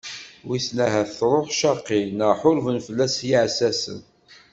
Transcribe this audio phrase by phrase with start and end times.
[0.47, 3.99] Wisen ahat d ṛṛuḥ ccaqi neɣ ḥurben fell-as yiɛessasen.